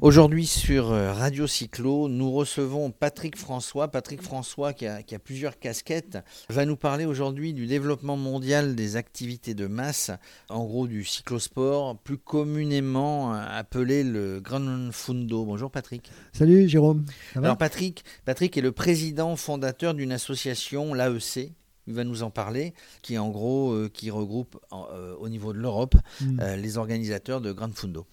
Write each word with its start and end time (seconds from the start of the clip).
Aujourd'hui 0.00 0.46
sur 0.46 0.92
euh, 0.92 1.12
Radio 1.12 1.46
Cyclo, 1.46 2.08
nous 2.08 2.32
recevons 2.32 2.90
Patrick 2.90 3.36
François. 3.36 3.88
Patrick 3.88 4.22
François, 4.22 4.72
qui 4.72 4.86
a, 4.86 5.02
qui 5.02 5.14
a 5.14 5.18
plusieurs 5.18 5.58
casquettes, 5.58 6.16
va 6.48 6.64
nous 6.64 6.76
parler 6.76 7.04
aujourd'hui 7.04 7.52
du 7.52 7.66
développement 7.66 8.16
mondial 8.16 8.74
des 8.74 8.96
activités 8.96 9.52
de 9.52 9.66
masse, 9.66 10.10
en 10.48 10.64
gros 10.64 10.86
du 10.86 11.04
cyclosport, 11.04 11.98
plus 11.98 12.16
communément 12.16 13.32
appelé 13.34 14.02
le 14.02 14.40
Gran 14.40 14.88
Fundo. 14.90 15.44
Bonjour 15.44 15.70
Patrick. 15.70 16.10
Salut 16.32 16.66
Jérôme. 16.66 17.04
Ça 17.34 17.40
va? 17.40 17.48
Alors 17.48 17.58
Patrick, 17.58 18.02
Patrick 18.24 18.56
est 18.56 18.62
le 18.62 18.72
président 18.72 19.36
fondateur 19.36 19.92
d'une 19.92 20.12
association, 20.12 20.94
l'AEC, 20.94 21.52
il 21.86 21.92
va 21.94 22.04
nous 22.04 22.22
en 22.22 22.30
parler, 22.30 22.72
qui 23.02 23.18
en 23.18 23.28
gros 23.28 23.72
euh, 23.72 23.90
qui 23.92 24.10
regroupe 24.10 24.58
en- 24.70 24.86
euh, 24.94 25.14
au 25.20 25.28
niveau 25.28 25.52
de 25.52 25.58
l'Europe 25.58 25.94
Mm. 26.22 26.40
euh, 26.40 26.56
les 26.56 26.78
organisateurs 26.78 27.40
de 27.42 27.52
Gran 27.52 27.70
Fundo. 27.74 28.06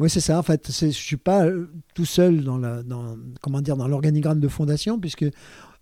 Oui, 0.00 0.08
c'est 0.08 0.20
ça. 0.20 0.38
En 0.38 0.42
fait, 0.42 0.66
je 0.70 0.88
suis 0.88 1.18
pas 1.18 1.44
euh, 1.44 1.70
tout 1.94 2.06
seul 2.06 2.42
dans 2.42 2.56
la, 2.56 2.82
dans, 2.82 3.16
l'organigramme 3.86 4.40
de 4.40 4.48
fondation, 4.48 4.98
puisque 4.98 5.26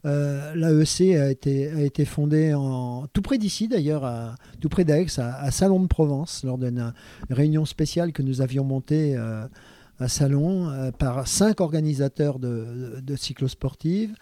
euh, 0.05 0.55
l'AEC 0.55 1.17
a 1.17 1.31
été, 1.31 1.71
a 1.71 1.83
été 1.83 2.05
fondée 2.05 2.53
en, 2.53 3.07
tout 3.13 3.23
près 3.23 3.39
d'ici, 3.39 3.69
d'ailleurs, 3.69 4.37
tout 4.61 4.69
près 4.69 4.85
d'Aix, 4.85 5.07
à, 5.19 5.51
Salon 5.53 5.81
de 5.81 5.87
Provence, 5.87 6.43
lors 6.45 6.59
d'une 6.59 6.93
réunion 7.31 7.65
spéciale 7.65 8.13
que 8.13 8.23
nous 8.23 8.41
avions 8.41 8.65
montée 8.65 9.17
euh, 9.17 9.47
à 9.99 10.09
Salon 10.09 10.69
euh, 10.69 10.91
par 10.91 11.27
cinq 11.27 11.61
organisateurs 11.61 12.39
de, 12.39 13.01
de 13.01 13.17
cyclosportives. 13.17 14.15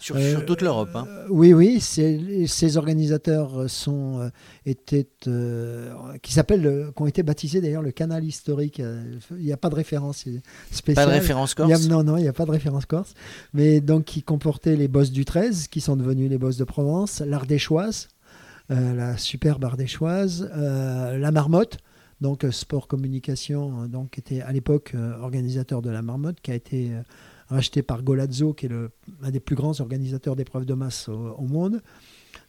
Sur, 0.00 0.16
Euh, 0.16 0.30
sur 0.30 0.46
toute 0.46 0.62
l'Europe. 0.62 0.90
hein. 0.94 1.06
Euh, 1.08 1.26
oui, 1.28 1.52
oui, 1.52 1.80
ces 1.80 2.76
organisateurs 2.76 3.68
sont 3.68 4.20
euh, 4.20 4.28
étaient 4.64 5.08
euh, 5.26 5.92
qui 6.22 6.32
s'appellent, 6.32 6.90
qui 6.96 7.02
ont 7.02 7.06
été 7.06 7.22
baptisés 7.22 7.60
d'ailleurs 7.60 7.82
le 7.82 7.90
canal 7.90 8.24
historique. 8.24 8.78
Il 9.32 9.44
n'y 9.44 9.52
a 9.52 9.56
pas 9.56 9.70
de 9.70 9.74
référence 9.74 10.24
Pas 10.24 10.30
spéciale. 10.76 11.08
de 11.08 11.12
référence 11.14 11.54
Il 11.58 11.60
y 11.60 11.72
a- 11.72 11.76
corse 11.76 11.88
non, 11.88 12.02
non, 12.04 12.16
il 12.16 12.22
n'y 12.22 12.28
a 12.28 12.32
pas 12.32 12.44
de 12.46 12.50
référence 12.52 12.86
corse. 12.86 13.14
Mais 13.54 13.80
donc, 13.80 14.04
qui 14.04 14.22
comportaient 14.22 14.76
les 14.76 14.88
bosses 14.88 15.10
du 15.10 15.24
13, 15.24 15.68
qui 15.68 15.80
sont 15.80 15.96
devenus 15.96 16.30
les 16.30 16.38
bosses 16.38 16.56
de 16.58 16.64
Provence, 16.64 17.20
l'Ardéchoise, 17.20 18.08
euh, 18.70 18.94
la 18.94 19.16
superbe 19.16 19.64
Ardéchoise, 19.64 20.48
la 20.54 21.30
Marmotte, 21.32 21.78
donc 22.20 22.44
Sport 22.50 22.88
Communication, 22.88 23.86
donc 23.86 24.18
était 24.18 24.40
à 24.42 24.52
l'époque 24.52 24.92
euh, 24.94 25.16
organisateur 25.20 25.82
de 25.82 25.90
la 25.90 26.02
Marmotte, 26.02 26.40
qui 26.42 26.50
a 26.50 26.54
été 26.54 26.90
euh, 26.90 27.00
racheté 27.48 27.82
par 27.82 28.02
Golazzo, 28.02 28.52
qui 28.52 28.66
est 28.66 28.68
le, 28.68 28.90
un 29.22 29.30
des 29.30 29.40
plus 29.40 29.56
grands 29.56 29.80
organisateurs 29.80 30.36
d'épreuves 30.36 30.64
de 30.64 30.74
masse 30.74 31.08
au, 31.08 31.46
monde. 31.46 31.82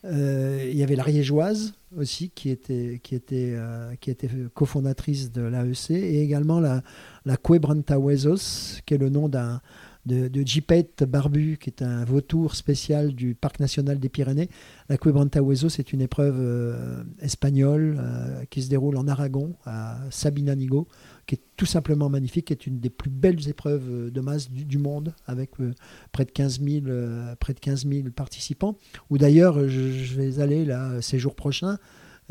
Euh, 0.06 0.68
il 0.70 0.78
y 0.78 0.84
avait 0.84 0.96
l'Ariégeoise 0.96 1.74
aussi, 1.98 2.30
qui 2.30 2.50
était, 2.50 3.00
qui 3.04 3.16
était, 3.16 3.54
euh, 3.56 3.96
qui 4.00 4.12
était 4.12 4.30
cofondatrice 4.54 5.32
de 5.32 5.42
l'AEC, 5.42 5.92
et 5.92 6.22
également 6.22 6.60
la, 6.60 6.84
la 7.26 7.38
Cuebrantahuesos, 7.38 8.82
qui 8.86 8.94
est 8.94 8.98
le 8.98 9.10
nom 9.10 9.30
d'un 9.30 9.62
de, 10.06 10.28
de 10.28 10.42
Jipette 10.48 11.04
barbu, 11.04 11.58
qui 11.60 11.70
est 11.70 11.82
un 11.82 12.04
vautour 12.06 12.56
spécial 12.56 13.14
du 13.14 13.36
Parc 13.36 13.60
national 13.60 14.00
des 14.00 14.10
Pyrénées. 14.10 14.50
La 14.88 14.98
Cuebrantahuesos 14.98 15.70
c'est 15.70 15.92
une 15.94 16.02
épreuve 16.02 16.38
euh, 16.40 17.04
espagnole 17.20 17.98
euh, 18.00 18.44
qui 18.50 18.62
se 18.64 18.70
déroule 18.70 18.98
en 18.98 19.08
Aragon, 19.08 19.56
à 19.66 20.00
Sabinanigo, 20.10 20.88
qui 21.28 21.36
est 21.36 21.42
tout 21.58 21.66
simplement 21.66 22.10
magnifique, 22.10 22.46
qui 22.46 22.54
est 22.54 22.66
une 22.66 22.80
des 22.80 22.90
plus 22.90 23.10
belles 23.10 23.48
épreuves 23.50 23.84
euh, 23.90 24.10
de 24.10 24.22
masse 24.22 24.50
du, 24.50 24.66
du 24.66 24.78
monde, 24.78 25.14
avec 25.28 25.52
euh, 25.60 25.74
près, 26.12 26.26
de 26.26 26.32
15 26.32 26.62
000, 26.62 26.86
euh, 26.88 27.36
près 27.36 27.54
de 27.54 27.60
15 27.60 27.86
000 27.88 28.10
participants. 28.16 28.78
Où 29.10 29.18
d'ailleurs, 29.18 29.68
je, 29.68 29.92
je 29.92 30.16
vais 30.16 30.40
aller 30.40 30.66
là 30.66 31.02
ces 31.02 31.20
jours 31.20 31.36
prochains. 31.36 31.78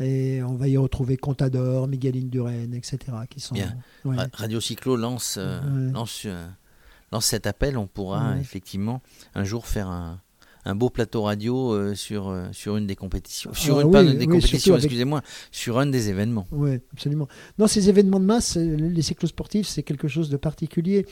Et 0.01 0.41
on 0.43 0.55
va 0.55 0.69
y 0.69 0.77
retrouver 0.77 1.17
Contador, 1.17 1.87
Miguel 1.89 2.15
Indurain, 2.17 2.71
etc. 2.71 2.97
Qui 3.29 3.41
sont, 3.41 3.53
Bien. 3.53 3.75
ouais. 4.05 4.15
Ra- 4.15 4.27
Radio 4.33 4.61
Cyclo 4.61 4.95
lance, 4.95 5.37
Ouais. 5.37 5.91
lance, 5.91 6.25
lance 7.11 7.25
cet 7.25 7.47
appel. 7.47 7.77
On 7.77 7.87
pourra 7.87 8.37
effectivement 8.39 9.01
un 9.35 9.43
jour 9.43 9.65
faire 9.67 9.87
un, 9.87 10.19
un 10.65 10.75
beau 10.75 10.89
plateau 10.89 11.23
radio 11.23 11.73
euh, 11.73 11.95
sur, 11.95 12.29
euh, 12.29 12.47
sur 12.51 12.77
une 12.77 12.85
des 12.87 12.95
compétitions. 12.95 13.53
Sur 13.53 13.79
Ah 13.79 13.81
une, 13.83 13.91
pas 13.91 14.01
oui, 14.03 14.11
une 14.11 14.17
des 14.17 14.25
oui, 14.25 14.35
compétitions, 14.39 14.73
avec- 14.73 14.85
excusez-moi, 14.85 15.21
sur 15.51 15.79
un 15.79 15.85
des 15.85 16.09
événements. 16.09 16.47
Oui, 16.51 16.79
absolument. 16.93 17.27
Non, 17.57 17.67
ces 17.67 17.89
événements 17.89 18.19
de 18.19 18.25
masse, 18.25 18.57
euh, 18.57 18.75
les 18.75 19.01
cyclosportifs, 19.01 19.67
c'est 19.67 19.83
quelque 19.83 20.07
chose 20.07 20.29
de 20.29 20.37
particulier. 20.37 21.05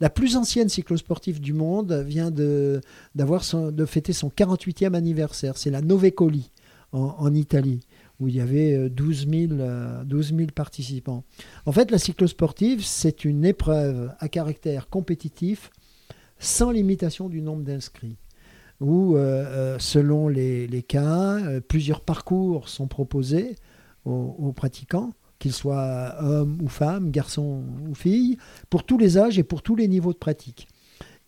La 0.00 0.10
plus 0.10 0.36
ancienne 0.36 0.68
cyclosportive 0.68 1.40
du 1.40 1.52
monde 1.52 1.92
vient 2.06 2.30
de, 2.30 2.80
d'avoir 3.14 3.44
son- 3.44 3.70
de 3.70 3.84
fêter 3.86 4.12
son 4.12 4.30
48e 4.30 4.94
anniversaire. 4.94 5.56
C'est 5.56 5.70
la 5.70 5.80
Novecoli 5.82 6.50
en, 6.92 7.14
en 7.18 7.34
Italie, 7.34 7.80
où 8.22 8.28
il 8.28 8.36
y 8.36 8.40
avait 8.40 8.72
euh, 8.72 8.88
12 8.88 9.28
000, 9.28 9.52
euh, 9.52 10.04
12 10.04 10.34
000 10.34 10.50
participants. 10.54 11.24
En 11.66 11.72
fait, 11.72 11.90
la 11.90 11.98
cyclosportive, 11.98 12.84
c'est 12.84 13.24
une 13.24 13.44
épreuve 13.44 14.12
à 14.18 14.28
caractère 14.28 14.88
compétitif 14.88 15.70
sans 16.38 16.70
limitation 16.70 17.28
du 17.28 17.42
nombre 17.42 17.62
d'inscrits 17.62 18.16
où, 18.82 19.16
euh, 19.16 19.20
euh, 19.20 19.78
selon 19.78 20.28
les, 20.28 20.66
les 20.66 20.82
cas, 20.82 21.38
euh, 21.38 21.60
plusieurs 21.60 22.00
parcours 22.00 22.68
sont 22.68 22.88
proposés 22.88 23.54
aux, 24.04 24.52
pratiquants, 24.52 25.12
qu'ils 25.38 25.52
soient 25.52 26.16
hommes 26.20 26.58
ou 26.60 26.66
femmes, 26.66 27.12
garçons 27.12 27.62
ou 27.88 27.94
filles, 27.94 28.36
pour 28.68 28.82
tous 28.82 28.98
les 28.98 29.16
âges 29.16 29.38
et 29.38 29.44
pour 29.44 29.62
tous 29.62 29.76
les 29.76 29.86
niveaux 29.86 30.12
de 30.12 30.18
pratique. 30.18 30.66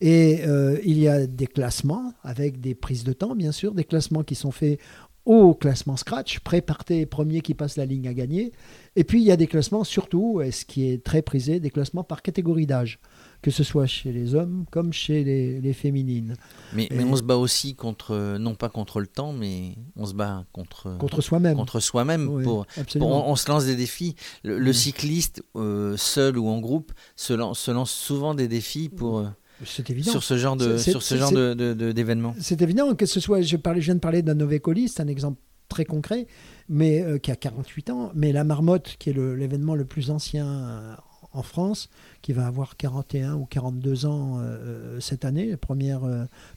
Et 0.00 0.42
il 0.84 0.98
y 0.98 1.06
a 1.06 1.28
des 1.28 1.46
classements 1.46 2.12
avec 2.24 2.60
des 2.60 2.74
prises 2.74 3.04
de 3.04 3.12
temps, 3.12 3.36
bien 3.36 3.52
sûr, 3.52 3.74
des 3.74 3.84
classements 3.84 4.24
qui 4.24 4.34
sont 4.34 4.50
faits 4.50 4.80
au 5.26 5.54
classement 5.54 5.96
scratch, 5.96 6.40
préparté 6.40 7.06
premier 7.06 7.40
qui 7.40 7.54
passe 7.54 7.76
la 7.76 7.86
ligne 7.86 8.08
à 8.08 8.14
gagner. 8.14 8.52
Et 8.96 9.04
puis 9.04 9.20
il 9.22 9.26
y 9.26 9.32
a 9.32 9.36
des 9.36 9.46
classements, 9.46 9.82
surtout, 9.84 10.40
et 10.42 10.50
ce 10.50 10.64
qui 10.64 10.86
est 10.90 11.02
très 11.02 11.22
prisé, 11.22 11.60
des 11.60 11.70
classements 11.70 12.04
par 12.04 12.20
catégorie 12.22 12.66
d'âge, 12.66 12.98
que 13.40 13.50
ce 13.50 13.64
soit 13.64 13.86
chez 13.86 14.12
les 14.12 14.34
hommes 14.34 14.64
comme 14.70 14.92
chez 14.92 15.24
les, 15.24 15.60
les 15.60 15.72
féminines. 15.72 16.36
Mais, 16.74 16.88
on 17.04 17.16
se 17.16 17.22
bat 17.22 17.36
aussi 17.36 17.74
contre, 17.74 18.36
non 18.38 18.54
pas 18.54 18.68
contre 18.68 19.00
le 19.00 19.06
temps, 19.06 19.32
mais 19.32 19.76
on 19.96 20.04
se 20.06 20.14
bat 20.14 20.44
contre, 20.52 20.96
Contre 20.98 21.22
soi-même. 21.22 21.56
contre 21.56 21.80
soi-même. 21.80 22.28
Oui, 22.28 22.44
pour, 22.44 22.66
on, 22.96 23.30
on 23.30 23.36
se 23.36 23.48
lance 23.50 23.64
des 23.64 23.76
défis. 23.76 24.16
Le, 24.42 24.58
le 24.58 24.72
cycliste, 24.72 25.42
euh, 25.56 25.96
seul 25.96 26.36
ou 26.38 26.48
en 26.48 26.60
groupe, 26.60 26.92
se 27.16 27.32
lance, 27.32 27.58
se 27.60 27.70
lance 27.70 27.90
souvent 27.90 28.34
des 28.34 28.46
défis 28.48 28.88
pour, 28.90 29.18
euh, 29.20 29.26
C'est 29.64 29.88
évident. 29.90 30.10
sur 30.10 30.22
ce 30.22 30.36
genre 30.36 30.56
de- 30.56 30.76
sur 30.78 31.02
ce 31.02 31.16
genre 31.16 31.32
d'événements. 31.32 32.34
C'est 32.40 32.60
évident 32.62 32.94
que 32.94 33.06
ce 33.06 33.20
soit, 33.20 33.42
je, 33.42 33.56
parlais, 33.56 33.80
je 33.80 33.86
viens 33.86 33.94
de 33.94 34.00
parler 34.00 34.22
d'un 34.22 34.34
Novecoli, 34.34 34.88
c'est 34.88 35.02
un 35.02 35.06
exemple 35.08 35.40
très 35.68 35.84
concret, 35.84 36.26
mais 36.68 37.02
euh, 37.02 37.18
qui 37.18 37.30
a 37.30 37.36
48 37.36 37.90
ans, 37.90 38.12
mais 38.14 38.32
la 38.32 38.44
Marmotte, 38.44 38.96
qui 38.98 39.10
est 39.10 39.12
l'événement 39.12 39.74
le, 39.74 39.84
plus 39.84 40.10
ancien 40.10 40.46
euh, 40.46 40.94
en 41.32 41.42
France, 41.42 41.88
qui 42.22 42.32
va 42.32 42.46
avoir 42.46 42.76
41 42.76 43.34
ou 43.34 43.44
42 43.46 44.06
ans 44.06 44.38
euh, 44.40 45.00
cette 45.00 45.24
année, 45.24 45.56
première, 45.56 46.02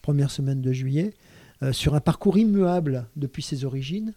première 0.02 0.32
semaine 0.32 0.62
de 0.62 0.72
juillet, 0.72 1.14
sur 1.72 1.96
un 1.96 2.00
parcours 2.00 2.38
immuable 2.38 3.08
depuis 3.16 3.42
ses 3.42 3.66
origines, 3.66 4.14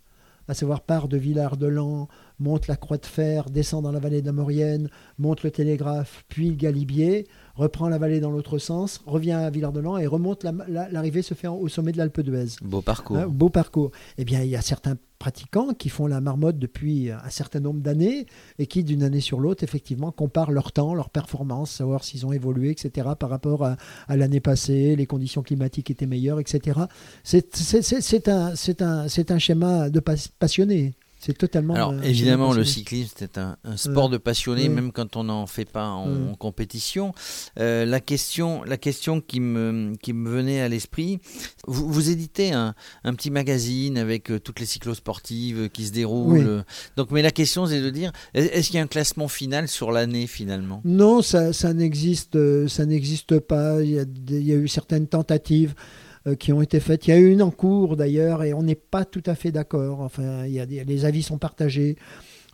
à 0.49 0.55
savoir 0.55 0.83
part 0.83 1.09
de 1.09 1.17
Villard-de-Lans, 1.17 2.09
monte 2.41 2.67
la 2.67 2.77
Croix 2.77 2.97
de 2.99 3.07
Fer, 3.07 3.49
descend 3.51 3.85
dans 3.85 3.93
la 3.93 4.01
vallée 4.01 4.21
de 4.23 4.27
la 4.27 4.33
Maurienne, 4.33 4.89
monte 5.19 5.43
le 5.45 5.51
Télégraphe, 5.51 6.25
puis 6.29 6.49
le 6.51 6.57
Galibier, 6.57 7.27
reprend 7.55 7.89
la 7.89 7.99
vallée 7.99 8.19
dans 8.21 8.31
l'autre 8.31 8.59
sens, 8.59 9.01
revient 9.07 9.33
à 9.33 9.51
Villard-de-Lans 9.51 9.99
et 9.99 10.07
remonte, 10.07 10.43
la- 10.45 10.53
la- 10.69 10.89
l'arrivée 10.89 11.23
se 11.23 11.35
fait 11.35 11.47
en- 11.47 11.57
au 11.57 11.69
sommet 11.69 11.93
de 11.93 11.99
l'Alpe 11.99 12.21
d'Huez. 12.23 12.57
Beau 12.63 12.81
parcours. 12.81 13.17
Hein, 13.19 13.27
beau 13.29 13.51
parcours. 13.51 13.91
Eh 14.19 14.25
bien, 14.25 14.43
il 14.43 14.49
y 14.49 14.57
a 14.57 14.63
certains 14.63 14.97
pratiquants 15.19 15.75
qui 15.75 15.91
font 15.91 16.07
la 16.07 16.23
marmotte 16.23 16.59
depuis 16.59 17.11
un 17.11 17.29
certain 17.29 17.61
nombre 17.61 17.81
d'années 17.81 18.25
et 18.59 18.67
qui, 18.67 18.83
d'une 18.85 19.03
année 19.03 19.21
sur 19.21 19.39
l'autre, 19.39 19.63
effectivement, 19.63 20.11
comparent 20.13 20.51
leur 20.51 20.73
temps, 20.73 20.95
leur 20.95 21.11
performance, 21.11 21.71
savoir 21.73 22.05
s'ils 22.05 22.25
ont 22.25 22.33
évolué, 22.33 22.71
etc., 22.71 23.09
par 23.19 23.29
rapport 23.29 23.67
à, 23.67 23.77
à 24.09 24.17
l'année 24.17 24.41
passée, 24.41 24.97
les 24.97 25.05
conditions 25.05 25.43
climatiques 25.43 25.91
étaient 25.91 26.07
meilleures, 26.07 26.41
etc. 26.41 26.81
C'est 27.23 28.29
un, 28.29 28.55
un, 28.81 29.07
un 29.29 29.39
schéma 29.39 29.91
de 29.91 30.01
pas- 30.01 30.15
passionné. 30.39 30.95
C'est 31.23 31.37
totalement. 31.37 31.75
Alors 31.75 31.93
schéma 31.93 32.07
évidemment, 32.07 32.53
le 32.55 32.65
cyclisme 32.65 33.13
c'est 33.17 33.37
un, 33.37 33.57
un 33.65 33.77
sport 33.77 34.07
Ouais. 34.07 34.13
de 34.13 34.17
passionné, 34.17 34.63
Ouais. 34.63 34.69
même 34.71 34.91
quand 34.91 35.17
on 35.17 35.25
n'en 35.25 35.47
fait 35.47 35.67
pas 35.67 35.87
en, 35.89 36.09
Ouais. 36.09 36.31
en 36.31 36.35
compétition. 36.35 37.13
Euh, 37.59 37.85
la 37.85 38.01
question, 38.01 38.65
la 38.65 38.79
question 38.79 39.21
qui 39.21 39.39
me 39.39 39.93
qui 40.03 40.15
me 40.15 40.31
venait 40.31 40.61
à 40.63 40.69
l'esprit, 40.69 41.19
vous, 41.67 41.87
vous 41.93 42.09
éditez 42.09 42.53
un, 42.53 42.75
un 43.05 43.15
petit 43.15 43.31
magazine 43.31 43.99
avec 43.99 44.31
euh, 44.31 44.41
toutes 44.41 44.61
les 44.61 44.67
cyclosportives 44.67 45.69
qui 45.69 45.87
se 45.87 45.93
déroulent. 45.93 46.39
Oui. 46.39 46.45
euh, 46.45 46.63
Donc, 46.97 47.11
mais 47.11 47.21
la 47.23 47.31
question 47.33 47.67
c'est 47.67 47.83
de 47.83 47.91
dire, 47.91 48.13
est- 48.35 48.47
est-ce 48.57 48.69
qu'il 48.69 48.77
y 48.77 48.81
a 48.81 48.83
un 48.83 48.87
classement 48.87 49.29
final 49.29 49.69
sur 49.69 49.93
l'année 49.93 50.27
finalement? 50.27 50.81
Non, 50.87 51.21
ça, 51.23 51.53
ça 51.53 51.75
n'existe, 51.75 52.37
euh, 52.37 52.67
ça 52.67 52.87
n'existe 52.87 53.39
pas. 53.41 53.83
Il 53.83 53.91
y, 53.91 53.99
a 53.99 54.05
des- 54.07 54.41
il 54.41 54.47
y 54.47 54.53
a 54.53 54.57
eu 54.57 54.69
certaines 54.69 55.07
tentatives 55.07 55.75
euh, 55.75 56.10
qui 56.39 56.53
ont 56.53 56.61
été 56.61 56.81
faites. 56.81 57.07
Il 57.07 57.11
y 57.11 57.13
a 57.15 57.19
eu 57.19 57.31
une 57.31 57.43
en 57.43 57.51
cours 57.51 57.97
d'ailleurs, 57.97 58.43
et 58.43 58.53
on 58.53 58.63
n'est 58.63 58.75
pas 58.75 59.05
tout 59.05 59.23
à 59.27 59.35
fait 59.35 59.53
d'accord. 59.53 60.01
Enfin, 60.01 60.45
les 60.47 61.05
avis 61.05 61.23
sont 61.23 61.39
partagés, 61.39 61.97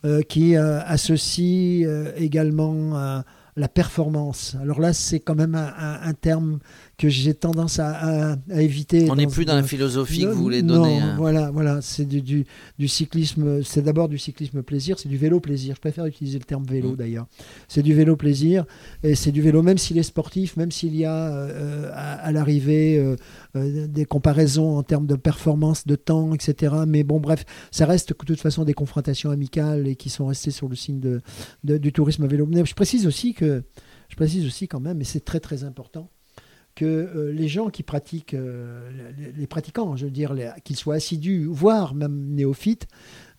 euh, 0.05 0.21
qui 0.21 0.55
euh, 0.55 0.79
associent 0.81 1.87
euh, 1.87 2.11
également 2.17 2.95
euh, 2.99 3.19
la 3.55 3.67
performance. 3.67 4.55
Alors 4.61 4.79
là, 4.79 4.93
c'est 4.93 5.19
quand 5.19 5.33
même 5.33 5.55
un, 5.55 6.13
terme 6.13 6.59
que 6.97 7.09
j'ai 7.09 7.35
tendance 7.35 7.79
à, 7.79 8.37
éviter. 8.49 9.09
On 9.11 9.15
n'est 9.15 9.27
plus 9.27 9.45
dans 9.45 9.55
la 9.55 9.61
philosophie 9.61 10.23
que 10.23 10.27
vous 10.29 10.41
voulez 10.41 10.63
donner. 10.63 10.99
Non, 10.99 11.05
hein. 11.05 11.15
voilà, 11.15 11.51
voilà, 11.51 11.79
c'est 11.81 12.05
du, 12.05 12.45
du, 12.79 12.87
cyclisme. 12.87 13.61
C'est 13.63 13.83
d'abord 13.83 14.09
du 14.09 14.17
cyclisme 14.17 14.63
plaisir, 14.63 14.97
c'est 14.97 15.07
du 15.07 15.17
vélo 15.17 15.39
plaisir. 15.39 15.75
Je 15.75 15.79
préfère 15.79 16.07
utiliser 16.07 16.39
le 16.39 16.43
terme 16.43 16.65
vélo 16.65 16.93
mm. 16.93 16.95
d'ailleurs. 16.95 17.27
C'est 17.67 17.83
du 17.83 17.93
vélo 17.93 18.15
plaisir 18.15 18.65
et 19.03 19.13
c'est 19.13 19.31
du 19.31 19.43
vélo, 19.43 19.61
même 19.61 19.77
s'il 19.77 19.99
est 19.99 20.03
sportif, 20.03 20.57
même 20.57 20.71
s'il 20.71 20.95
y 20.95 21.05
a 21.05 21.31
euh, 21.31 21.91
à, 21.93 22.31
l'arrivée 22.31 22.97
euh, 22.97 23.15
euh, 23.55 23.85
des 23.85 24.05
comparaisons 24.05 24.75
en 24.75 24.81
termes 24.81 25.05
de 25.05 25.15
performance, 25.15 25.85
de 25.85 25.95
temps, 25.95 26.33
etc. 26.33 26.77
Mais 26.87 27.03
bon, 27.03 27.19
bref, 27.19 27.45
ça 27.69 27.85
reste 27.85 28.09
de 28.09 28.25
toute 28.25 28.41
façon 28.41 28.63
des 28.63 28.73
confrontations 28.73 29.29
amicales 29.29 29.87
et 29.87 29.95
qui 29.95 30.09
sont 30.09 30.25
restées 30.25 30.51
sur 30.51 30.67
le 30.67 30.75
signe 30.75 30.99
de, 30.99 31.21
du 31.77 31.93
tourisme 31.93 32.25
vélo. 32.25 32.49
je 32.51 32.73
précise 32.73 33.05
aussi 33.05 33.35
que 33.35 33.63
je 34.09 34.15
précise 34.15 34.45
aussi 34.45 34.67
quand 34.67 34.79
même, 34.79 35.01
et 35.01 35.03
c'est 35.03 35.23
très 35.23 35.39
très 35.39 35.63
important, 35.63 36.09
que 36.77 36.85
euh, 36.85 37.31
les 37.33 37.47
gens 37.47 37.69
qui 37.69 37.81
pratiquent, 37.81 38.35
euh, 38.35 38.87
les, 39.35 39.47
pratiquants, 39.47 39.95
je 39.95 40.05
veux 40.05 40.11
dire, 40.11 40.35
qu'ils 40.63 40.75
soient 40.75 40.93
assidus, 40.95 41.47
voire 41.49 41.95
même 41.95 42.35
néophytes, 42.35 42.85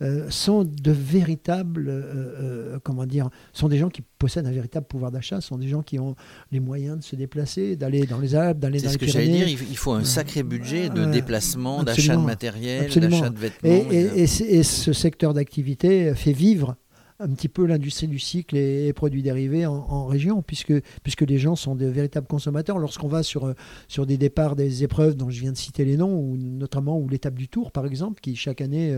euh, 0.03 0.29
sont 0.29 0.65
de 0.65 0.91
véritables, 0.91 2.81
comment 2.83 3.07
dire, 3.07 3.31
sont 3.53 3.69
des 3.69 3.79
gens 3.79 3.91
qui 3.91 4.03
possèdent 4.19 4.47
un 4.47 4.53
véritable 4.53 4.87
pouvoir 4.87 5.13
d'achat, 5.13 5.41
sont 5.41 5.57
des 5.57 5.69
gens 5.69 5.83
qui 5.83 6.01
ont 6.01 6.17
les 6.51 6.59
moyens 6.59 6.99
de 6.99 7.05
se 7.05 7.15
déplacer, 7.15 7.77
d'aller 7.77 8.07
dans 8.07 8.19
les 8.19 8.35
Alpes, 8.35 8.59
d'aller 8.59 8.81
dans 8.81 8.91
les 8.91 8.99
Pyrénées. 8.99 9.13
C'est 9.13 9.17
ce 9.17 9.19
que 9.19 9.33
j'allais 9.33 9.55
dire, 9.55 9.67
il 9.71 9.77
faut 9.77 9.93
un 9.93 10.05
sacré 10.05 10.43
budget 10.43 10.89
de 10.89 11.05
déplacement, 11.05 11.85
d'achat 11.85 12.17
de 12.17 12.23
matériel, 12.23 12.91
d'achat 12.93 13.31
de 13.31 13.39
vêtements. 13.39 13.91
et 13.93 14.27
ce 14.27 14.93
secteur 14.93 15.33
d'activité 15.33 16.13
fait 16.17 16.33
vivre 16.33 16.77
un 17.21 17.29
petit 17.29 17.49
peu 17.49 17.67
l'industrie 17.67 18.07
du 18.07 18.19
cycle 18.19 18.57
et, 18.57 18.93
produits 18.93 19.23
dérivés 19.23 19.67
en, 19.67 20.07
région, 20.07 20.43
puisque, 20.43 20.73
puisque 21.03 21.23
les 21.23 21.39
gens 21.39 21.57
sont 21.57 21.75
de 21.75 21.87
véritables 21.87 22.27
consommateurs. 22.27 22.79
Lorsqu'on 22.79 23.09
va 23.09 23.23
sur, 23.23 23.55
sur 23.89 24.07
des 24.07 24.17
départs 24.17 24.57
des 24.57 24.85
épreuves 24.85 25.17
dont 25.17 25.29
je 25.31 25.41
viens 25.41 25.53
de 25.53 25.57
citer 25.57 25.85
les 25.85 25.97
noms, 25.97 26.19
ou 26.21 26.37
notamment 26.37 26.99
ou 26.99 27.09
l'étape 27.09 27.35
du 27.35 27.49
Tour, 27.49 27.73
par 27.73 27.87
exemple, 27.87 28.21
qui 28.21 28.37
chaque 28.37 28.61
année 28.61 28.93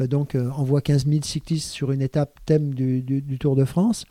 euh, 0.00 0.06
donc, 0.06 0.34
euh, 0.34 0.50
envoie 0.50 0.80
15 0.80 1.06
000 1.06 1.22
cyclistes 1.22 1.70
sur 1.70 1.90
une 1.90 2.02
étape 2.02 2.38
thème 2.46 2.74
du, 2.74 3.02
du, 3.02 3.38
Tour 3.38 3.56
de 3.56 3.64
France, 3.64 4.06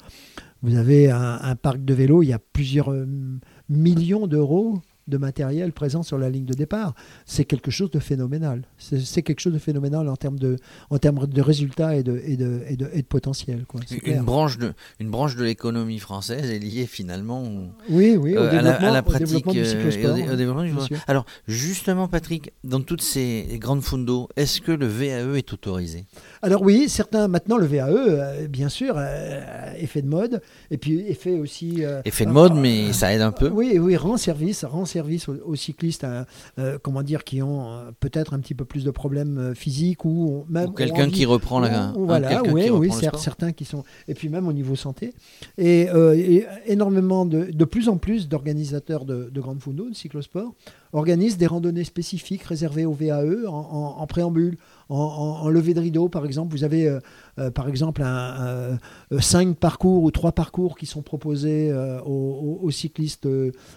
vous 0.62 0.76
avez 0.76 1.10
un, 1.10 1.40
un, 1.42 1.56
parc 1.56 1.84
de 1.84 1.94
vélos, 1.94 2.24
il 2.24 2.30
y 2.30 2.34
a 2.34 2.40
plusieurs 2.40 2.92
euh, 2.92 3.08
millions 3.70 4.28
d'euros 4.28 4.82
de 5.08 5.18
matériel 5.18 5.74
présent 5.74 6.04
sur 6.04 6.18
la 6.18 6.30
ligne 6.30 6.46
de 6.46 6.54
départ. 6.54 6.96
C'est 7.26 7.46
quelque 7.46 7.72
chose 7.72 7.92
de 7.92 8.00
phénoménal. 8.00 8.64
C'est 8.78 9.22
quelque 9.22 9.40
chose 9.40 9.54
de 9.54 9.60
phénoménal 9.60 10.08
en 10.08 10.16
termes 10.16 10.40
de, 10.40 10.58
en 10.90 10.98
termes 10.98 11.28
de 11.28 11.42
résultats 11.42 11.96
et 11.96 12.04
de, 12.04 12.22
et 12.26 12.38
de, 12.38 12.62
et 12.68 12.78
de, 12.78 12.90
et 12.94 13.02
de 13.02 13.08
potentiel. 13.08 13.66
Quoi. 13.68 13.82
Une, 14.06 14.24
branche 14.24 14.58
de, 14.58 14.74
une 15.00 15.10
branche 15.12 15.36
de 15.36 15.44
l'économie 15.44 16.00
française 16.00 16.50
est 16.50 16.60
liée 16.60 16.86
finalement 16.86 17.44
oui, 17.90 18.16
oui, 18.16 18.36
euh, 18.38 18.50
à, 18.50 18.62
la, 18.62 19.02
pratique 19.02 19.48
du 19.48 19.66
cyclosport. 19.66 20.18
Alors 21.08 21.26
justement 21.48 22.08
Patrick, 22.08 22.54
dans 22.64 22.82
toutes 22.82 23.02
ces 23.02 23.58
grandes 23.60 23.84
fundos, 23.84 24.30
est-ce 24.36 24.62
que 24.62 24.72
le 24.72 24.88
VAE 24.88 25.38
est 25.38 25.52
autorisé? 25.54 26.06
Alors 26.42 26.62
oui, 26.62 26.88
certains, 26.88 27.28
maintenant 27.28 27.58
le 27.58 27.66
VAE, 27.66 27.90
euh, 27.90 28.48
bien 28.48 28.70
sûr, 28.70 28.96
euh, 28.98 29.74
est 29.78 29.86
fait 29.86 30.02
de 30.02 30.08
mode, 30.08 30.42
et 30.72 30.78
puis 30.78 31.00
est 31.02 31.14
fait 31.14 31.38
aussi... 31.38 31.84
effet 32.06 32.26
de 32.26 32.32
mode, 32.32 32.56
mais 32.56 32.94
ça 32.94 33.14
aide 33.14 33.22
un 33.22 33.32
peu. 33.32 33.50
Oui, 33.50 33.78
oui, 33.80 33.98
rend 33.98 34.18
service, 34.18 34.64
rend 34.64 34.86
service 34.86 34.93
aux, 35.02 35.56
cyclistes 35.56 36.04
euh, 36.04 36.24
euh, 36.60 36.78
comment 36.82 37.04
dire, 37.04 37.24
qui 37.24 37.42
ont 37.42 37.72
euh, 37.72 37.92
peut-être 38.00 38.34
un 38.34 38.40
petit 38.40 38.54
peu 38.54 38.66
plus 38.66 38.84
de 38.84 38.92
problèmes 38.92 39.54
physiques 39.56 40.06
ou 40.06 40.46
même. 40.50 40.74
quelqu'un 40.74 41.10
qui 41.10 41.26
reprend 41.26 41.60
la. 41.60 41.94
voilà, 41.96 42.44
oui, 42.44 42.90
certains 43.18 43.52
qui 43.52 43.66
sont. 43.66 43.84
Et 44.08 44.14
puis 44.14 44.30
même 44.30 44.48
au 44.48 44.54
niveau 44.54 44.76
santé. 44.76 45.14
Et, 45.58 45.88
énormément 46.66 47.26
de, 47.26 47.52
de 47.52 47.66
plus 47.66 47.90
en 47.90 47.98
plus 47.98 48.28
d'organisateurs 48.28 49.06
de, 49.06 49.30
de 49.30 49.42
grandes 49.42 49.60
de 49.60 49.94
cyclosport, 49.94 50.54
organisent 50.94 51.38
des 51.38 51.48
randonnées 51.48 51.84
spécifiques 51.84 52.44
réservées 52.44 52.86
au 52.86 52.94
VAE 52.94 53.48
en, 53.48 54.06
préambule, 54.08 54.58
en, 54.94 55.50
levée 55.50 55.74
de 55.74 55.80
rideau 55.80 56.10
par 56.10 56.26
exemple. 56.26 56.56
Vous 56.56 56.64
avez 56.64 56.88
euh, 57.40 57.52
par 57.52 57.68
exemple 57.68 58.02
un, 58.04 58.42
euh, 58.42 58.78
cinq 59.20 59.58
parcours 59.58 60.04
ou 60.04 60.12
trois 60.12 60.32
parcours 60.32 60.78
qui 60.78 60.86
sont 60.86 61.02
proposés 61.02 61.72
euh, 61.72 62.00
aux, 62.02 62.72
cyclistes 62.72 63.28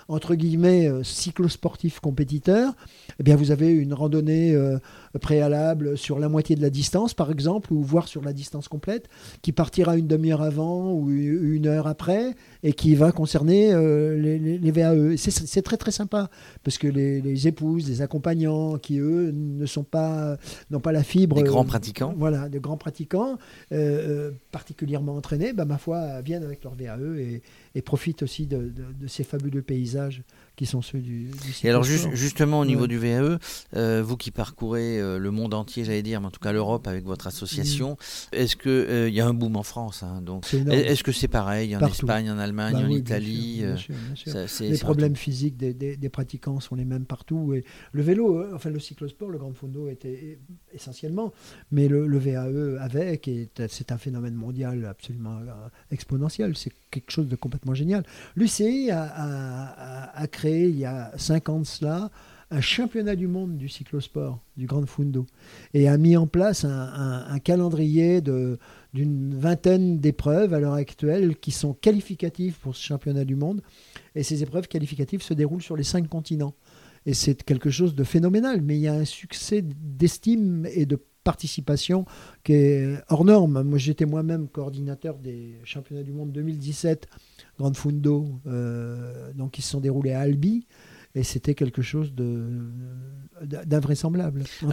entre 0.08 0.34
guillemets 0.34 0.90
cyclosportifs 1.02 2.00
compétiteurs. 2.00 2.74
Eh 3.18 3.22
bien 3.22 3.36
vous 3.36 3.50
avez 3.50 3.70
une 3.70 3.92
randonnée 3.92 4.56
préalable 5.20 5.98
sur 5.98 6.18
la 6.18 6.28
moitié 6.28 6.56
de 6.56 6.62
la 6.62 6.70
distance 6.70 7.12
par 7.12 7.30
exemple 7.30 7.72
ou 7.72 7.82
voire 7.82 8.08
sur 8.08 8.22
la 8.22 8.32
distance 8.32 8.68
complète 8.68 9.08
qui 9.42 9.52
partira 9.52 9.96
une 9.96 10.06
demi-heure 10.06 10.42
avant 10.42 10.92
ou 10.92 11.10
une 11.10 11.66
heure 11.66 11.86
après 11.86 12.34
et 12.62 12.72
qui 12.72 12.94
va 12.94 13.12
concerner 13.12 13.72
les, 14.16 14.70
VAE. 14.70 15.16
C'est 15.16 15.62
très 15.62 15.76
très 15.76 15.90
sympa 15.90 16.30
parce 16.62 16.78
que 16.78 16.86
les 16.88 17.06
les, 17.20 17.48
épouses, 17.48 17.88
les 17.88 18.02
accompagnants 18.02 18.78
qui, 18.78 18.98
eux, 18.98 19.32
ne 19.32 19.66
pas, 19.82 20.36
n'ont 20.70 20.80
pas 20.80 20.92
la 20.92 21.02
fibre. 21.06 21.36
Des 21.36 21.42
grands 21.44 21.64
pratiquants. 21.64 22.14
voilà, 22.16 22.48
de 22.48 22.58
grands 22.58 22.76
pratiquants, 22.76 23.38
euh, 23.72 23.76
euh, 23.76 24.30
particulièrement 24.52 25.16
entraînés, 25.16 25.52
bah, 25.52 25.64
ma 25.64 25.78
foi, 25.78 26.20
viennent 26.20 26.44
avec 26.44 26.64
leur 26.64 26.74
VAE 26.74 27.18
et, 27.18 27.42
et 27.76 27.82
profitent 27.82 28.22
aussi 28.22 28.46
de, 28.46 28.72
ces 29.06 29.22
fabuleux 29.22 29.60
paysages 29.60 30.22
qui 30.56 30.64
sont 30.64 30.80
ceux 30.80 30.98
du, 30.98 31.26
du 31.26 31.54
Et 31.62 31.68
alors 31.68 31.84
justement 31.84 32.60
au 32.60 32.64
niveau 32.64 32.86
du 32.86 32.96
VAE, 32.96 33.38
euh, 33.76 34.02
vous 34.02 34.16
qui 34.16 34.30
parcourez 34.30 34.98
euh, 34.98 35.18
le 35.18 35.30
monde 35.30 35.52
entier, 35.52 35.84
j'allais 35.84 36.02
dire, 36.02 36.22
mais 36.22 36.28
en 36.28 36.30
tout 36.30 36.40
cas 36.40 36.52
l'Europe 36.52 36.88
avec 36.88 37.04
votre 37.04 37.26
association, 37.26 37.92
mm. 38.32 38.36
est-ce 38.36 38.56
qu'il 38.56 38.70
euh, 38.70 39.10
y 39.10 39.20
a 39.20 39.26
un 39.26 39.34
boom 39.34 39.56
en 39.56 39.62
France 39.62 40.02
hein, 40.02 40.22
donc 40.22 40.46
Est-ce 40.54 41.04
que 41.04 41.12
c'est 41.12 41.28
pareil 41.28 41.76
en 41.76 41.86
Espagne, 41.86 42.30
en 42.30 42.38
Allemagne, 42.38 42.76
bah 42.76 42.84
en 42.86 42.88
Italie 42.88 43.62
Les 44.60 44.78
problèmes 44.78 45.16
physiques 45.16 45.58
des, 45.58 45.74
des, 45.74 46.08
pratiquants 46.08 46.60
sont 46.60 46.76
les 46.76 46.86
mêmes 46.86 47.04
partout. 47.04 47.52
Et 47.52 47.62
le 47.92 48.02
vélo, 48.02 48.42
enfin 48.54 48.70
le 48.70 48.80
cyclosport, 48.80 49.28
le 49.28 49.36
Grand 49.36 49.52
Fondo 49.52 49.90
était 49.90 50.38
essentiellement, 50.72 51.34
mais 51.70 51.88
le, 51.88 52.06
le 52.06 52.18
VAE 52.18 52.80
avec, 52.80 53.28
c'est 53.68 53.92
un 53.92 53.98
phénomène 53.98 54.34
mondial 54.34 54.86
absolument 54.86 55.40
exponentiel. 55.90 56.56
C'est 56.56 56.72
quelque 56.90 57.10
chose 57.10 57.28
de 57.28 57.36
complètement 57.36 57.65
génial. 57.74 58.04
L'UCI 58.34 58.90
a, 58.90 60.26
créé 60.30 60.68
il 60.68 60.78
y 60.78 60.84
a 60.84 61.12
5 61.16 61.48
ans 61.48 61.60
de 61.60 61.66
cela 61.66 62.10
un 62.50 62.60
championnat 62.60 63.16
du 63.16 63.26
monde 63.26 63.56
du 63.56 63.68
cyclosport, 63.68 64.40
du 64.56 64.66
Grand 64.66 64.86
Fundo, 64.86 65.26
et 65.74 65.88
a 65.88 65.98
mis 65.98 66.16
en 66.16 66.28
place 66.28 66.64
un, 66.64 67.38
calendrier 67.40 68.20
d'une 68.20 69.36
vingtaine 69.36 69.98
d'épreuves 69.98 70.54
à 70.54 70.60
l'heure 70.60 70.74
actuelle 70.74 71.36
qui 71.36 71.50
sont 71.50 71.74
qualificatives 71.74 72.58
pour 72.60 72.76
ce 72.76 72.84
championnat 72.84 73.24
du 73.24 73.34
monde. 73.34 73.62
Et 74.14 74.22
ces 74.22 74.42
épreuves 74.42 74.68
qualificatives 74.68 75.22
se 75.22 75.34
déroulent 75.34 75.62
sur 75.62 75.76
les 75.76 75.82
cinq 75.82 76.08
continents. 76.08 76.54
Et 77.04 77.14
c'est 77.14 77.42
quelque 77.42 77.70
chose 77.70 77.94
de 77.94 78.04
phénoménal, 78.04 78.62
mais 78.62 78.76
il 78.76 78.82
y 78.82 78.88
a 78.88 78.94
un 78.94 79.04
succès 79.04 79.62
d'estime 79.62 80.66
et 80.72 80.86
de 80.86 81.00
participation 81.26 82.04
qui 82.44 82.52
est 82.52 83.02
hors 83.08 83.24
norme. 83.24 83.62
Moi, 83.64 83.78
j'étais 83.78 84.06
moi-même 84.06 84.46
coordinateur 84.48 85.18
des 85.18 85.58
championnats 85.64 86.04
du 86.04 86.12
monde 86.12 86.30
2017 86.30 87.08
Grande 87.58 87.76
Fundo, 87.76 88.28
euh, 88.46 89.32
donc 89.34 89.50
qui 89.52 89.62
se 89.62 89.70
sont 89.70 89.80
déroulés 89.80 90.12
à 90.12 90.20
Albi. 90.20 90.66
Et 91.16 91.22
c'était 91.22 91.54
quelque 91.54 91.80
chose 91.80 92.12
d'invraisemblable 93.42 94.44
en 94.62 94.68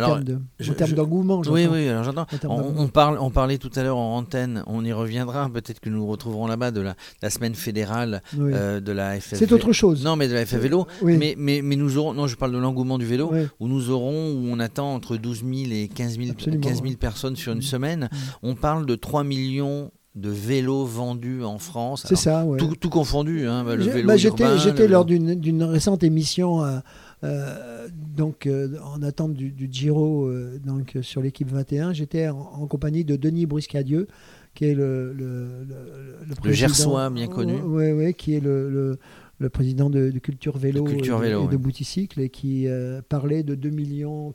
termes 0.75 0.91
d'engouement. 0.91 1.41
oui, 1.49 1.65
oui, 1.71 1.87
alors 1.87 2.03
j'entends. 2.03 2.27
On, 2.49 2.89
parle, 2.89 3.17
on 3.19 3.29
parlait 3.31 3.57
tout 3.57 3.71
à 3.77 3.83
l'heure 3.83 3.95
en 3.95 4.17
antenne, 4.17 4.61
on 4.67 4.83
y 4.83 4.91
reviendra, 4.91 5.49
peut-être 5.49 5.79
que 5.79 5.89
nous 5.89 5.99
nous 5.99 6.05
retrouverons 6.05 6.47
là-bas 6.47 6.71
de 6.71 6.81
la, 6.81 6.95
la, 7.21 7.29
semaine 7.29 7.55
fédérale 7.55 8.21
euh, 8.37 8.81
de 8.81 8.91
la 8.91 9.21
FF. 9.21 9.35
C'est 9.35 9.53
autre 9.53 9.71
chose. 9.71 10.03
Non, 10.03 10.17
mais 10.17 10.27
de 10.27 10.33
la 10.33 10.45
FF 10.45 10.55
Vélo. 10.55 10.85
Mais, 11.01 11.35
mais, 11.37 11.61
mais, 11.61 11.77
nous 11.77 11.97
aurons, 11.97 12.13
non, 12.13 12.27
je 12.27 12.35
parle 12.35 12.51
de 12.51 12.57
l'engouement 12.57 12.97
du 12.97 13.05
vélo, 13.05 13.31
où 13.61 13.69
nous 13.69 13.89
aurons, 13.89 14.33
où 14.33 14.47
on 14.49 14.59
attend 14.59 14.93
entre 14.93 15.15
12 15.15 15.45
000 15.45 15.71
et 15.71 15.87
15 15.87 16.19
000, 16.19 16.33
15 16.61 16.83
000 16.83 16.95
personnes 16.95 17.37
sur 17.37 17.53
une 17.53 17.59
mm. 17.59 17.61
semaine. 17.61 18.09
On 18.41 18.55
parle 18.55 18.85
de 18.85 18.95
3 18.95 19.23
millions 19.23 19.91
de 20.15 20.29
vélos 20.29 20.85
vendus 20.85 21.43
en 21.43 21.57
France. 21.57 22.05
C'est 22.07 22.15
ça, 22.15 22.45
tout, 22.79 22.89
confondu, 22.89 23.47
hein, 23.47 23.63
le 23.63 23.83
vélo 23.83 24.07
bah, 24.07 24.17
J'étais 24.17 24.87
lors 24.87 25.05
d'une 25.05 25.63
récente 25.63 26.03
émission, 26.03 26.63
euh, 26.63 26.79
euh, 27.23 27.87
donc 28.15 28.45
euh, 28.45 28.77
en 28.83 29.01
attente 29.01 29.33
du, 29.33 29.69
Giro, 29.71 30.31
donc 30.63 30.97
sur 31.01 31.21
l'équipe 31.21 31.49
21, 31.49 31.93
j'étais 31.93 32.27
en, 32.29 32.67
compagnie 32.67 33.03
de 33.03 33.15
Denis 33.15 33.47
Bruscadieu, 33.47 34.07
qui 34.53 34.65
est 34.65 34.75
le 34.75 35.13
le, 35.13 35.65
le, 35.67 36.35
le 36.43 36.51
Gersois 36.51 37.09
bien 37.09 37.27
connu. 37.27 37.59
Oui, 37.65 37.91
oui, 37.91 38.13
qui 38.13 38.35
est 38.35 38.39
le, 38.39 38.99
le 39.39 39.49
président 39.49 39.89
de, 39.89 40.11
Culture 40.19 40.59
Vélo, 40.59 40.87
et, 40.87 41.01
de, 41.01 41.57
Bouticycle 41.57 42.21
et 42.21 42.29
qui 42.29 42.67
parlait 43.09 43.41
de 43.41 43.55
2 43.55 43.71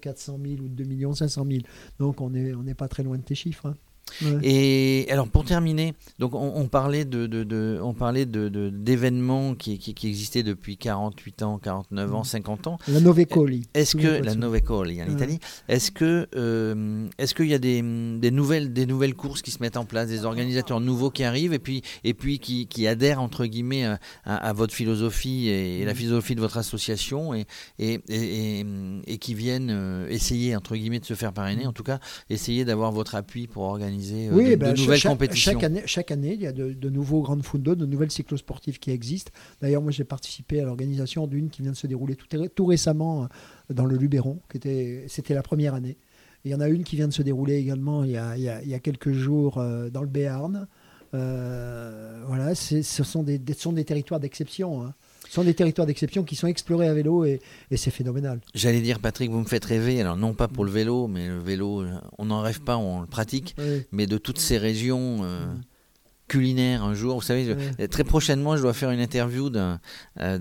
400 0.00 0.38
000 0.44 0.62
ou 0.64 0.68
2 0.68 1.14
500 1.14 1.47
000. 1.49 1.62
Donc 2.00 2.20
on 2.20 2.30
n'est 2.30 2.52
on 2.52 2.64
pas 2.75 2.88
très 2.88 3.04
loin 3.04 3.16
de 3.16 3.23
tes 3.23 3.37
chiffres. 3.37 3.66
Hein. 3.66 3.76
Ouais. 4.23 4.38
Et 4.43 5.07
alors 5.11 5.29
pour 5.29 5.45
terminer, 5.45 5.95
donc 6.19 6.35
on, 6.35 6.53
on 6.57 6.67
parlait 6.69 7.05
de, 7.05 7.27
de, 7.27 7.45
de- 7.45 7.79
on 7.83 7.95
parlait 7.95 8.27
de 8.27 8.49
d'événements 8.71 9.55
qui, 9.55 9.79
qui, 9.79 9.95
qui 9.95 10.09
existaient 10.09 10.43
depuis 10.43 10.77
48 10.77 11.43
ans, 11.43 11.59
49 11.59 12.15
ans, 12.15 12.25
50 12.25 12.67
ans. 12.67 12.79
La 12.88 13.00
Novecoli. 13.00 13.67
Est-ce 13.75 13.97
que 13.97 14.23
la. 14.23 14.35
Novecoli 14.35 15.03
en 15.03 15.07
Ouais. 15.07 15.12
Italie, 15.12 15.38
est-ce 15.69 15.91
que 15.91 16.29
euh, 16.37 17.07
est-ce 17.19 17.35
qu'il 17.35 17.47
y 17.49 17.55
a 17.55 17.59
des, 17.59 17.83
des 17.83 18.31
nouvelles 18.31 18.73
des 18.73 18.87
nouvelles 18.87 19.15
courses 19.15 19.43
qui 19.43 19.50
se 19.50 19.59
mettent 19.61 19.77
en 19.77 19.85
place, 19.85 20.09
des 20.09 20.25
organisateurs 20.25 20.81
nouveaux 20.81 21.11
qui 21.11 21.25
arrivent 21.25 21.53
et 21.55 21.59
puis 21.59 21.83
et 22.05 22.15
puis 22.15 22.38
qui, 22.38 22.67
qui 22.67 22.87
adhèrent 22.87 23.21
entre 23.21 23.47
guillemets 23.47 23.85
à, 23.85 23.99
à- 24.25 24.37
à 24.49 24.53
votre 24.53 24.75
philosophie 24.75 25.49
et, 25.49 25.81
et 25.81 25.85
la 25.85 25.93
Mm. 25.93 25.97
philosophie 25.97 26.35
de 26.35 26.41
votre 26.41 26.57
association 26.59 27.35
et 27.35 27.47
et, 27.79 28.00
et, 28.09 28.65
et- 29.07 29.19
qui 29.19 29.35
viennent 29.35 29.71
euh, 29.71 30.07
essayer 30.09 30.55
entre 30.57 30.77
guillemets 30.77 31.00
de 31.00 31.05
se 31.05 31.15
faire 31.15 31.33
parrainer, 31.33 31.67
en 31.67 31.73
tout 31.73 31.83
cas 31.83 31.99
essayer 32.31 32.65
d'avoir 32.65 32.93
votre 32.93 33.15
appui 33.15 33.47
pour 33.47 33.65
organiser 33.65 33.98
euh, 34.00 34.31
Oui, 34.33 34.50
de, 34.50 34.57
de 34.57 34.64
cha- 34.64 34.83
nouvelles 34.83 34.99
cha- 34.99 35.09
compétitions. 35.11 35.52
Chaque 35.52 35.64
année, 35.64 35.83
chaque 35.87 36.11
année, 36.11 36.35
il 36.35 36.40
y 36.40 36.47
a 36.47 36.52
de, 36.52 36.73
de 36.73 36.90
nouveaux 36.90 37.23
grandes 37.23 37.43
fundo, 37.45 37.75
de 37.75 37.87
nouvelles 37.87 38.11
cyclosportives 38.11 38.78
qui 38.78 38.90
existent. 38.90 39.33
D'ailleurs, 39.61 39.83
moi, 39.83 39.90
j'ai 39.93 40.05
participé 40.05 40.61
à 40.61 40.64
l'organisation 40.64 41.26
d'une 41.26 41.50
qui 41.50 41.62
vient 41.62 41.73
de 41.73 41.76
se 41.76 41.87
dérouler 41.87 42.17
tout, 42.17 42.26
tout 42.55 42.67
récemment 42.67 43.25
euh, 43.25 43.75
dans 43.75 43.85
le 43.85 43.97
Luberon. 43.97 44.40
qui 44.50 44.57
était- 44.59 45.05
C'était 45.09 45.35
la 45.35 45.43
première 45.43 45.75
année. 45.75 45.97
Et 46.45 46.49
il 46.49 46.50
y 46.52 46.55
en 46.55 46.61
a 46.61 46.69
une 46.69 46.85
qui 46.85 46.95
vient 46.97 47.09
de 47.09 47.12
se 47.12 47.23
dérouler 47.23 47.57
également 47.57 48.05
il 48.05 48.11
y 48.12 48.17
a, 48.17 48.37
il 48.37 48.43
y 48.45 48.49
a- 48.49 48.62
il 48.62 48.69
y 48.69 48.75
a 48.75 48.78
quelques 48.78 49.12
jours 49.12 49.59
euh, 49.59 49.90
dans 49.90 50.02
le 50.02 50.09
Béarn. 50.09 50.69
Euh, 51.14 52.23
voilà, 52.26 52.55
ce 52.55 52.83
sont 52.83 53.23
des, 53.23 53.38
des- 53.38 53.55
sont 53.55 53.73
des 53.73 53.85
territoires 53.85 54.21
d'exception. 54.21 54.83
hein. 54.85 54.95
Ce 55.28 55.35
sont 55.35 55.44
des 55.44 55.54
territoires 55.54 55.87
d'exception 55.87 56.25
qui 56.25 56.37
sont 56.37 56.47
explorés 56.47 56.88
à 56.88 56.94
vélo 56.94 57.25
et, 57.25 57.40
et 57.70 57.76
c'est 57.76 57.90
phénoménal. 57.90 58.40
J'allais 58.54 58.80
dire 58.80 58.99
Patrick, 58.99 59.30
vous 59.30 59.40
me 59.40 59.44
faites 59.44 59.64
rêver. 59.64 60.00
Alors 60.00 60.16
non 60.16 60.32
pas 60.32 60.49
pour 60.49 60.64
le 60.64 60.70
vélo, 60.70 61.06
mais 61.06 61.28
le 61.28 61.38
vélo, 61.38 61.82
euh, 61.82 61.90
on 62.18 62.25
n'en 62.26 62.40
rêve 62.40 62.62
pas, 62.62 62.78
on 62.78 63.00
le 63.00 63.06
pratique. 63.06 63.54
Oui. 63.58 63.82
mais 63.92 64.06
de 64.06 64.16
toutes 64.18 64.38
ces 64.38 64.56
régions 64.58 65.20
euh, 65.23 65.47
Mm. 65.47 65.61
Culinaires 66.28 66.85
un 66.85 66.94
jour. 66.94 67.16
Vous 67.16 67.23
savez, 67.23 67.44
je- 67.78 67.87
très 67.87 68.04
prochainement, 68.04 68.56
je 68.56 68.62
dois 68.62 68.75
faire 68.75 68.90
une 68.90 69.00
interview 69.00 69.50
d'un 69.50 69.80
euh, 70.20 70.38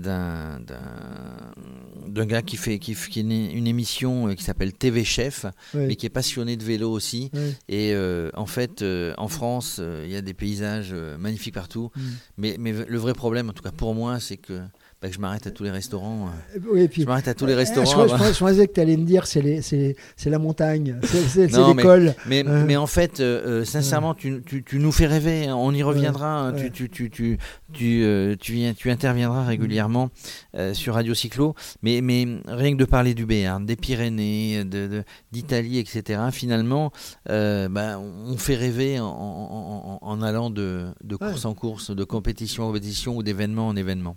d'un 2.06 2.26
gars 2.26 2.42
qui 2.42 2.56
fait 2.56 2.78
qui, 2.78 2.92
une, 3.20 3.66
émission 3.66 4.28
euh, 4.28 4.34
qui 4.34 4.44
s'appelle 4.44 4.72
TV 4.72 5.04
Chef, 5.04 5.46
Oui. 5.74 5.86
mais 5.88 5.96
qui 5.96 6.06
est 6.06 6.10
passionné 6.10 6.56
de 6.56 6.64
vélo 6.64 6.90
aussi. 6.90 7.30
Oui. 7.34 7.54
Et 7.68 7.92
euh, 7.94 8.30
en 8.34 8.46
fait, 8.46 8.82
euh, 8.82 9.14
en 9.18 9.28
France, 9.28 9.76
euh, 9.80 10.04
il 10.06 10.12
y 10.12 10.16
a 10.16 10.22
des 10.22 10.34
paysages 10.34 10.94
magnifiques 11.18 11.54
partout. 11.54 11.90
Mm. 11.96 12.00
Mais, 12.38 12.56
mais 12.58 12.72
le 12.72 12.98
vrai 12.98 13.14
problème, 13.14 13.50
en 13.50 13.52
tout 13.52 13.62
cas 13.62 13.72
pour 13.72 13.94
moi, 13.94 14.20
c'est 14.20 14.36
que, 14.36 14.60
bah, 15.00 15.08
je 15.10 15.18
m'arrête 15.20 15.46
à 15.46 15.50
tous 15.52 15.62
les 15.62 15.70
restaurants. 15.70 16.28
euh, 16.56 16.58
Oui, 16.72 16.80
et 16.82 16.88
puis, 16.88 17.02
Je 17.02 17.06
m'arrête 17.06 17.28
à 17.28 17.34
tous 17.34 17.46
les 17.46 17.52
Eh, 17.52 17.56
restaurants. 17.56 17.86
Je, 17.86 17.92
crois- 17.92 18.06
bah. 18.06 18.18
pensais- 18.18 18.34
je 18.34 18.38
pensais 18.40 18.66
que 18.66 18.72
tu 18.72 18.80
allais 18.80 18.96
me 18.96 19.04
dire 19.04 19.26
c'est 19.26 19.40
les- 19.42 19.62
c'est 19.62 19.94
c'est 20.16 20.28
la 20.30 20.38
montagne, 20.38 20.98
c'est 21.04 21.36
mais- 21.56 21.74
l'école. 21.76 22.14
Mais, 22.26 22.42
mais 22.42 22.76
en 22.76 22.86
fait, 22.88 23.20
euh, 23.20 23.60
euh, 23.60 23.64
sincèrement, 23.64 24.14
tu, 24.14 24.42
tu, 24.44 24.64
tu 24.64 24.78
nous 24.80 24.90
fais 24.90 25.06
rêver. 25.06 25.46
hein. 25.46 25.54
On 25.56 25.72
y 25.72 25.82
reviendra. 25.84 26.28
hein. 26.40 26.52
Ouais. 26.54 26.70
Tu, 26.70 26.70
tu, 26.72 26.88
tu, 26.90 27.10
tu, 27.10 27.38
tu, 27.72 28.02
euh, 28.02 28.34
tu, 28.40 28.52
viens- 28.54 28.74
tu 28.74 28.90
interviendras 28.90 29.44
régulièrement 29.44 30.10
euh, 30.56 30.74
sur 30.74 30.94
Radio 30.94 31.14
Cyclo. 31.14 31.54
Mais, 31.82 32.00
mais 32.00 32.26
rien 32.48 32.72
que 32.72 32.78
de 32.78 32.84
parler 32.84 33.14
du 33.14 33.24
Béarn, 33.24 33.64
des 33.64 33.76
Pyrénées, 33.76 34.64
de- 34.64 35.04
d'Italie, 35.32 35.78
etc., 35.78 36.20
finalement, 36.32 36.90
euh, 37.30 37.68
bah, 37.68 38.00
on 38.00 38.36
fait 38.36 38.56
rêver 38.56 38.98
en, 38.98 39.06
en- 39.06 39.98
en- 40.02 40.08
en 40.08 40.22
allant 40.22 40.50
de, 40.50 40.86
de 41.04 41.16
course 41.16 41.44
en 41.44 41.54
course, 41.54 41.90
de 41.94 42.04
compétition 42.04 42.64
en 42.64 42.66
compétition 42.68 43.16
ou 43.16 43.22
d'événement 43.22 43.68
en 43.68 43.76
événement. 43.76 44.16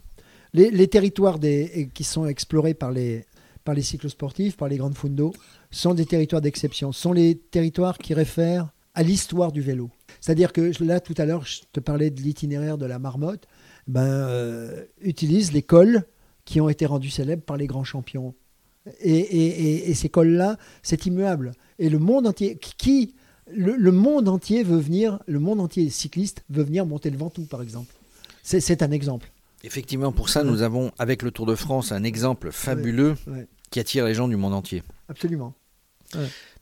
Les, 0.53 0.87
territoires 0.87 1.39
qui 1.93 2.03
sont 2.03 2.25
explorés 2.25 2.73
par 2.73 2.91
les, 2.91 3.25
par 3.63 3.73
les 3.73 3.81
cyclosportifs, 3.81 4.57
par 4.57 4.67
les 4.67 4.77
grandes 4.77 4.97
fundos, 4.97 5.33
sont 5.71 5.93
des 5.93 6.05
territoires 6.05 6.41
d'exception. 6.41 6.91
sont 6.91 7.13
les 7.13 7.35
territoires 7.35 7.97
qui 7.97 8.13
réfèrent 8.13 8.69
à 8.93 9.03
l'histoire 9.03 9.51
du 9.53 9.61
vélo. 9.61 9.89
C'est-à-dire 10.19 10.51
que 10.51 10.71
là, 10.83 10.99
tout 10.99 11.15
à 11.17 11.25
l'heure, 11.25 11.45
je 11.45 11.61
te 11.71 11.79
parlais 11.79 12.09
de 12.09 12.21
l'itinéraire 12.21 12.77
de 12.77 12.85
la 12.85 12.99
marmotte. 12.99 13.47
Ben, 13.87 14.01
euh, 14.03 14.83
utilise 15.01 15.53
les 15.53 15.61
cols 15.61 16.03
qui 16.45 16.59
ont 16.59 16.69
été 16.69 16.85
rendus 16.85 17.09
célèbres 17.09 17.43
par 17.43 17.57
les 17.57 17.67
grands 17.67 17.83
champions. 17.85 18.35
Et, 18.99 19.11
et- 19.19 19.89
et- 19.89 19.93
ces 19.93 20.09
cols-là, 20.09 20.57
c'est 20.83 21.05
immuable. 21.05 21.51
Et 21.79 21.89
le 21.89 21.99
monde 21.99 22.27
entier, 22.27 22.57
qui, 22.57 23.13
le, 23.49 23.75
le 23.75 23.91
monde 23.91 24.27
entier 24.27 24.63
veut 24.63 24.79
venir, 24.79 25.19
le 25.27 25.39
monde 25.39 25.59
entier 25.61 25.89
cycliste 25.89 26.43
veut 26.49 26.63
venir 26.63 26.85
monter 26.85 27.09
le 27.09 27.17
Ventoux, 27.17 27.45
par 27.45 27.61
exemple. 27.61 27.93
C'est 28.43 28.81
un 28.81 28.91
exemple. 28.91 29.31
Effectivement, 29.63 30.11
pour 30.11 30.29
ça, 30.29 30.43
nous 30.43 30.61
avons, 30.63 30.91
avec 30.97 31.21
le 31.21 31.31
Tour 31.31 31.45
de 31.45 31.55
France, 31.55 31.91
un 31.91 32.03
exemple 32.03 32.51
fabuleux 32.51 33.15
ouais. 33.27 33.47
qui 33.69 33.79
attire 33.79 34.05
les 34.05 34.13
gens 34.13 34.27
du 34.27 34.35
monde 34.35 34.53
entier. 34.53 34.83
Absolument. 35.07 35.53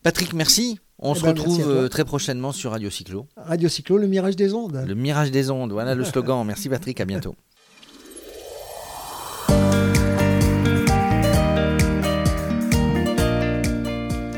Patrick, 0.03 0.33
merci. 0.33 0.79
On 0.99 1.13
Eh 1.13 1.17
se 1.17 1.23
ben, 1.23 1.29
retrouve 1.29 1.69
euh, 1.69 1.87
très 1.87 2.03
prochainement 2.03 2.51
sur 2.51 2.71
Radio 2.71 2.89
Cyclo. 2.89 3.25
Radio 3.37 3.69
Cyclo, 3.69 3.97
le 3.97 4.07
mirage 4.07 4.35
des 4.35 4.53
ondes. 4.53 4.83
Le 4.85 4.95
mirage 4.95 5.31
des 5.31 5.49
ondes, 5.49 5.71
voilà 5.71 5.95
le 5.95 6.03
slogan. 6.03 6.45
Merci 6.45 6.67
Patrick, 6.67 6.99
à 6.99 7.05
bientôt. 7.05 7.35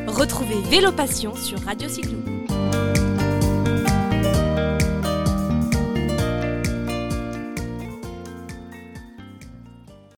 Retrouvez 0.08 0.62
Vélo 0.70 0.92
Passion 0.92 1.36
sur 1.36 1.60
Radio 1.62 1.90
Cyclo. 1.90 2.18